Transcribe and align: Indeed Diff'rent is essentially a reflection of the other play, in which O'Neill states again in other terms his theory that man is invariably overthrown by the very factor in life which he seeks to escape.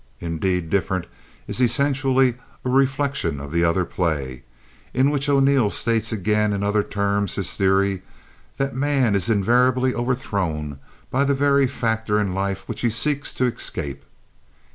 Indeed 0.19 0.71
Diff'rent 0.71 1.05
is 1.45 1.61
essentially 1.61 2.33
a 2.65 2.69
reflection 2.71 3.39
of 3.39 3.51
the 3.51 3.63
other 3.63 3.85
play, 3.85 4.41
in 4.95 5.11
which 5.11 5.29
O'Neill 5.29 5.69
states 5.69 6.11
again 6.11 6.53
in 6.53 6.63
other 6.63 6.81
terms 6.81 7.35
his 7.35 7.55
theory 7.55 8.01
that 8.57 8.75
man 8.75 9.13
is 9.13 9.29
invariably 9.29 9.93
overthrown 9.93 10.79
by 11.11 11.23
the 11.23 11.35
very 11.35 11.67
factor 11.67 12.19
in 12.19 12.33
life 12.33 12.67
which 12.67 12.81
he 12.81 12.89
seeks 12.89 13.31
to 13.35 13.45
escape. 13.45 14.03